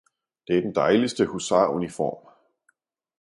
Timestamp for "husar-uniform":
1.25-2.27